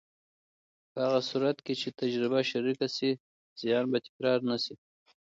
په 0.91 0.99
هغه 1.05 1.21
صورت 1.29 1.57
کې 1.65 1.73
چې 1.81 1.89
تجربه 2.01 2.39
شریکه 2.51 2.87
شي، 2.95 3.11
زیان 3.61 3.85
به 3.91 3.97
تکرار 4.05 4.39
نه 4.49 4.57
شي. 4.63 4.75